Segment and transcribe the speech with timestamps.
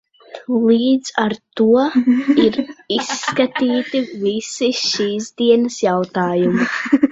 [0.69, 1.67] Līdz ar to
[2.45, 2.57] ir
[2.97, 6.71] izskatīti visi šīsdienas jautājumi.